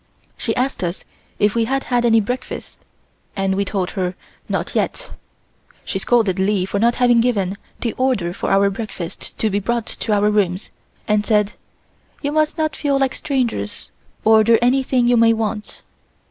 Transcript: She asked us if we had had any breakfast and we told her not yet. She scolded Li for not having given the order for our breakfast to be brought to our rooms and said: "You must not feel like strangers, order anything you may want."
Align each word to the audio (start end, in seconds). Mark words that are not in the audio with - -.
She 0.35 0.55
asked 0.55 0.83
us 0.83 1.03
if 1.37 1.53
we 1.53 1.65
had 1.65 1.83
had 1.83 2.05
any 2.07 2.19
breakfast 2.21 2.79
and 3.35 3.53
we 3.53 3.63
told 3.63 3.91
her 3.91 4.15
not 4.49 4.73
yet. 4.73 5.11
She 5.85 5.99
scolded 5.99 6.39
Li 6.39 6.65
for 6.65 6.79
not 6.79 6.95
having 6.95 7.21
given 7.21 7.55
the 7.81 7.93
order 7.99 8.33
for 8.33 8.49
our 8.49 8.71
breakfast 8.71 9.37
to 9.37 9.51
be 9.51 9.59
brought 9.59 9.85
to 9.85 10.11
our 10.11 10.31
rooms 10.31 10.71
and 11.07 11.23
said: 11.23 11.53
"You 12.23 12.31
must 12.31 12.57
not 12.57 12.75
feel 12.75 12.97
like 12.97 13.13
strangers, 13.13 13.91
order 14.25 14.57
anything 14.59 15.07
you 15.07 15.17
may 15.17 15.33
want." 15.33 15.83